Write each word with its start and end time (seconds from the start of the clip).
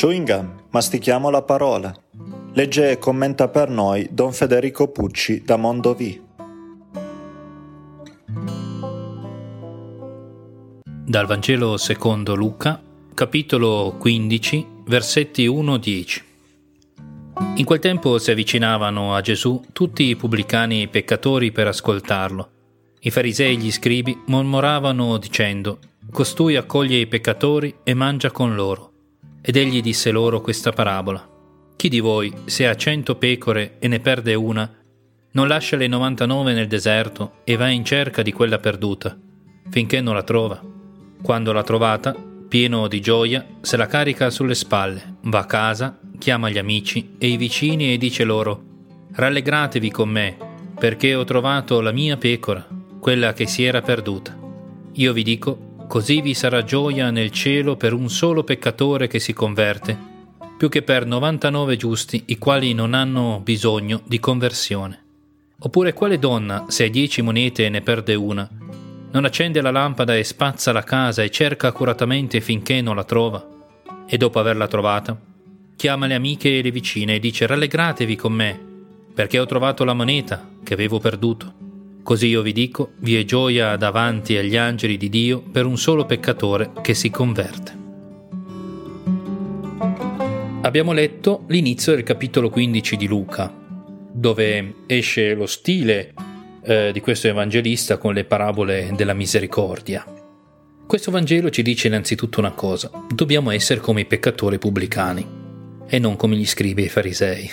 Chewing 0.00 0.26
gum, 0.26 0.62
mastichiamo 0.70 1.28
la 1.28 1.42
parola. 1.42 1.94
Legge 2.54 2.92
e 2.92 2.98
commenta 2.98 3.48
per 3.48 3.68
noi 3.68 4.08
Don 4.10 4.32
Federico 4.32 4.88
Pucci 4.88 5.42
da 5.44 5.56
Mondovì. 5.56 6.18
Dal 11.04 11.26
Vangelo 11.26 11.76
secondo 11.76 12.34
Luca, 12.34 12.80
capitolo 13.12 13.94
15, 13.98 14.66
versetti 14.86 15.46
1-10. 15.46 16.22
In 17.56 17.64
quel 17.66 17.78
tempo 17.78 18.16
si 18.16 18.30
avvicinavano 18.30 19.14
a 19.14 19.20
Gesù 19.20 19.62
tutti 19.70 20.04
i 20.04 20.16
pubblicani 20.16 20.78
e 20.78 20.84
i 20.84 20.88
peccatori 20.88 21.52
per 21.52 21.66
ascoltarlo. 21.66 22.50
I 23.00 23.10
farisei 23.10 23.54
e 23.54 23.58
gli 23.58 23.70
scribi 23.70 24.18
mormoravano 24.28 25.18
dicendo, 25.18 25.78
Costui 26.10 26.56
accoglie 26.56 26.96
i 26.96 27.06
peccatori 27.06 27.80
e 27.84 27.92
mangia 27.92 28.30
con 28.30 28.54
loro. 28.54 28.89
Ed 29.42 29.56
egli 29.56 29.80
disse 29.80 30.10
loro 30.10 30.40
questa 30.40 30.72
parabola. 30.72 31.26
Chi 31.76 31.88
di 31.88 32.00
voi, 32.00 32.32
se 32.44 32.66
ha 32.66 32.76
cento 32.76 33.16
pecore 33.16 33.76
e 33.78 33.88
ne 33.88 34.00
perde 34.00 34.34
una, 34.34 34.70
non 35.32 35.48
lascia 35.48 35.76
le 35.76 35.86
99 35.86 36.52
nel 36.52 36.66
deserto 36.66 37.38
e 37.44 37.56
va 37.56 37.68
in 37.68 37.84
cerca 37.84 38.22
di 38.22 38.32
quella 38.32 38.58
perduta, 38.58 39.16
finché 39.70 40.00
non 40.00 40.14
la 40.14 40.22
trova. 40.22 40.60
Quando 41.22 41.52
l'ha 41.52 41.62
trovata, 41.62 42.14
pieno 42.48 42.88
di 42.88 43.00
gioia, 43.00 43.46
se 43.60 43.76
la 43.76 43.86
carica 43.86 44.28
sulle 44.28 44.54
spalle, 44.54 45.16
va 45.22 45.38
a 45.38 45.46
casa, 45.46 45.98
chiama 46.18 46.50
gli 46.50 46.58
amici 46.58 47.14
e 47.16 47.28
i 47.28 47.36
vicini 47.36 47.92
e 47.92 47.96
dice 47.96 48.24
loro, 48.24 48.62
Rallegratevi 49.12 49.90
con 49.90 50.08
me, 50.08 50.36
perché 50.78 51.14
ho 51.14 51.24
trovato 51.24 51.80
la 51.80 51.92
mia 51.92 52.16
pecora, 52.16 52.66
quella 53.00 53.32
che 53.32 53.46
si 53.46 53.64
era 53.64 53.82
perduta. 53.82 54.36
Io 54.94 55.12
vi 55.12 55.22
dico, 55.22 55.69
Così 55.90 56.20
vi 56.20 56.34
sarà 56.34 56.62
gioia 56.62 57.10
nel 57.10 57.32
cielo 57.32 57.74
per 57.74 57.94
un 57.94 58.08
solo 58.08 58.44
peccatore 58.44 59.08
che 59.08 59.18
si 59.18 59.32
converte, 59.32 59.98
più 60.56 60.68
che 60.68 60.82
per 60.82 61.04
99 61.04 61.76
giusti 61.76 62.22
i 62.26 62.38
quali 62.38 62.72
non 62.74 62.94
hanno 62.94 63.40
bisogno 63.42 64.00
di 64.04 64.20
conversione. 64.20 65.02
Oppure 65.58 65.92
quale 65.92 66.20
donna, 66.20 66.66
se 66.68 66.84
ha 66.84 66.88
dieci 66.88 67.22
monete 67.22 67.64
e 67.64 67.70
ne 67.70 67.80
perde 67.80 68.14
una, 68.14 68.48
non 69.10 69.24
accende 69.24 69.60
la 69.60 69.72
lampada 69.72 70.16
e 70.16 70.22
spazza 70.22 70.70
la 70.70 70.84
casa 70.84 71.24
e 71.24 71.30
cerca 71.30 71.66
accuratamente 71.66 72.40
finché 72.40 72.80
non 72.80 72.94
la 72.94 73.02
trova? 73.02 73.44
E 74.06 74.16
dopo 74.16 74.38
averla 74.38 74.68
trovata, 74.68 75.18
chiama 75.74 76.06
le 76.06 76.14
amiche 76.14 76.56
e 76.56 76.62
le 76.62 76.70
vicine 76.70 77.16
e 77.16 77.18
dice 77.18 77.48
rallegratevi 77.48 78.14
con 78.14 78.32
me, 78.32 78.60
perché 79.12 79.40
ho 79.40 79.46
trovato 79.46 79.82
la 79.82 79.94
moneta 79.94 80.50
che 80.62 80.72
avevo 80.72 81.00
perduto. 81.00 81.69
Così 82.02 82.28
io 82.28 82.42
vi 82.42 82.52
dico, 82.52 82.92
vi 82.98 83.16
è 83.16 83.24
gioia 83.24 83.76
davanti 83.76 84.36
agli 84.36 84.56
angeli 84.56 84.96
di 84.96 85.08
Dio 85.08 85.40
per 85.40 85.66
un 85.66 85.76
solo 85.76 86.06
peccatore 86.06 86.72
che 86.80 86.94
si 86.94 87.10
converte. 87.10 87.78
Abbiamo 90.62 90.92
letto 90.92 91.44
l'inizio 91.48 91.94
del 91.94 92.02
capitolo 92.02 92.50
15 92.50 92.96
di 92.96 93.06
Luca, 93.06 93.52
dove 94.12 94.74
esce 94.86 95.34
lo 95.34 95.46
stile 95.46 96.12
eh, 96.62 96.90
di 96.92 97.00
questo 97.00 97.28
evangelista 97.28 97.96
con 97.96 98.14
le 98.14 98.24
parabole 98.24 98.92
della 98.94 99.14
misericordia. 99.14 100.04
Questo 100.86 101.10
Vangelo 101.10 101.50
ci 101.50 101.62
dice 101.62 101.86
innanzitutto 101.86 102.40
una 102.40 102.52
cosa, 102.52 102.90
dobbiamo 103.14 103.50
essere 103.50 103.80
come 103.80 104.00
i 104.00 104.06
peccatori 104.06 104.58
pubblicani 104.58 105.26
e 105.86 105.98
non 105.98 106.16
come 106.16 106.36
gli 106.36 106.46
scribi 106.46 106.82
e 106.82 106.86
i 106.86 106.88
farisei. 106.88 107.48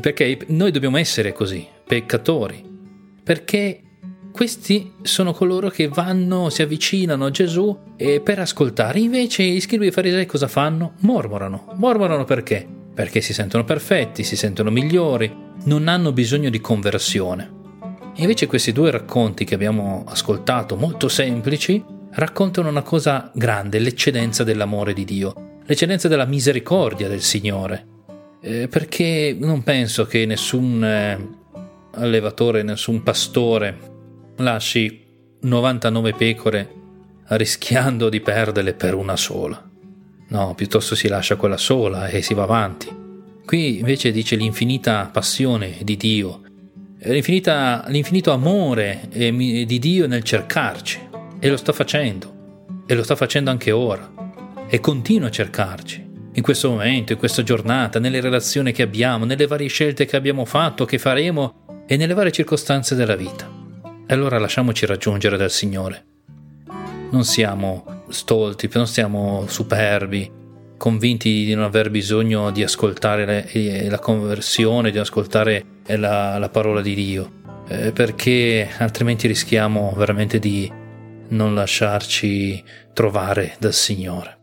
Perché 0.00 0.38
noi 0.48 0.70
dobbiamo 0.70 0.96
essere 0.96 1.32
così, 1.32 1.66
peccatori, 1.86 2.75
perché 3.26 3.80
questi 4.30 4.92
sono 5.02 5.32
coloro 5.32 5.68
che 5.68 5.88
vanno, 5.88 6.48
si 6.48 6.62
avvicinano 6.62 7.24
a 7.24 7.30
Gesù 7.32 7.76
per 8.22 8.38
ascoltare. 8.38 9.00
Invece 9.00 9.42
i 9.42 9.58
scribi 9.58 9.88
e 9.88 9.90
farisei 9.90 10.26
cosa 10.26 10.46
fanno? 10.46 10.92
Mormorano. 11.00 11.72
Mormorano 11.74 12.22
perché? 12.22 12.64
Perché 12.94 13.20
si 13.20 13.32
sentono 13.32 13.64
perfetti, 13.64 14.22
si 14.22 14.36
sentono 14.36 14.70
migliori, 14.70 15.34
non 15.64 15.88
hanno 15.88 16.12
bisogno 16.12 16.50
di 16.50 16.60
conversione. 16.60 17.50
Invece 18.18 18.46
questi 18.46 18.70
due 18.70 18.92
racconti 18.92 19.44
che 19.44 19.56
abbiamo 19.56 20.04
ascoltato, 20.06 20.76
molto 20.76 21.08
semplici, 21.08 21.84
raccontano 22.12 22.68
una 22.68 22.82
cosa 22.82 23.32
grande, 23.34 23.80
l'eccedenza 23.80 24.44
dell'amore 24.44 24.92
di 24.92 25.04
Dio, 25.04 25.34
l'eccedenza 25.64 26.06
della 26.06 26.26
misericordia 26.26 27.08
del 27.08 27.22
Signore. 27.22 27.86
Eh, 28.40 28.68
perché 28.68 29.36
non 29.36 29.64
penso 29.64 30.06
che 30.06 30.26
nessun 30.26 30.84
eh, 30.84 31.44
allevatore, 31.96 32.62
nessun 32.62 33.02
pastore 33.02 33.78
lasci 34.36 35.04
99 35.40 36.12
pecore 36.14 36.74
rischiando 37.28 38.08
di 38.08 38.20
perderle 38.20 38.74
per 38.74 38.94
una 38.94 39.16
sola. 39.16 39.62
No, 40.28 40.54
piuttosto 40.54 40.94
si 40.94 41.08
lascia 41.08 41.36
quella 41.36 41.56
sola 41.56 42.08
e 42.08 42.22
si 42.22 42.34
va 42.34 42.42
avanti. 42.42 43.04
Qui 43.44 43.78
invece 43.78 44.10
dice 44.10 44.36
l'infinita 44.36 45.08
passione 45.12 45.78
di 45.82 45.96
Dio, 45.96 46.40
l'infinito 46.98 48.32
amore 48.32 49.08
di 49.10 49.78
Dio 49.78 50.06
nel 50.06 50.22
cercarci. 50.22 51.00
E 51.38 51.48
lo 51.48 51.56
sta 51.56 51.72
facendo. 51.72 52.34
E 52.86 52.94
lo 52.94 53.02
sta 53.02 53.14
facendo 53.14 53.50
anche 53.50 53.70
ora. 53.70 54.12
E 54.68 54.80
continua 54.80 55.28
a 55.28 55.30
cercarci. 55.30 56.04
In 56.32 56.42
questo 56.42 56.70
momento, 56.70 57.12
in 57.12 57.18
questa 57.18 57.42
giornata, 57.42 57.98
nelle 57.98 58.20
relazioni 58.20 58.72
che 58.72 58.82
abbiamo, 58.82 59.24
nelle 59.24 59.46
varie 59.46 59.68
scelte 59.68 60.06
che 60.06 60.16
abbiamo 60.16 60.44
fatto, 60.44 60.84
che 60.84 60.98
faremo 60.98 61.65
e 61.86 61.96
nelle 61.96 62.14
varie 62.14 62.32
circostanze 62.32 62.94
della 62.94 63.16
vita. 63.16 63.48
E 64.06 64.14
allora 64.14 64.38
lasciamoci 64.38 64.86
raggiungere 64.86 65.36
dal 65.36 65.50
Signore. 65.50 66.04
Non 67.10 67.24
siamo 67.24 68.02
stolti, 68.08 68.68
non 68.72 68.86
siamo 68.86 69.46
superbi, 69.48 70.30
convinti 70.76 71.44
di 71.44 71.54
non 71.54 71.64
aver 71.64 71.90
bisogno 71.90 72.50
di 72.50 72.62
ascoltare 72.62 73.48
la 73.88 73.98
conversione, 73.98 74.90
di 74.90 74.98
ascoltare 74.98 75.64
la, 75.86 76.38
la 76.38 76.48
parola 76.48 76.80
di 76.80 76.94
Dio, 76.94 77.32
eh, 77.68 77.92
perché 77.92 78.68
altrimenti 78.78 79.26
rischiamo 79.26 79.92
veramente 79.96 80.38
di 80.38 80.70
non 81.28 81.54
lasciarci 81.54 82.62
trovare 82.92 83.56
dal 83.58 83.74
Signore. 83.74 84.38